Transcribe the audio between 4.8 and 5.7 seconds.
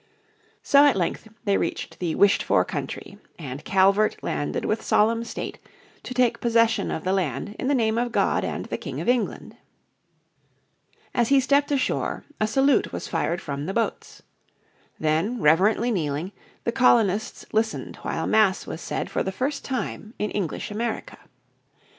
solemn state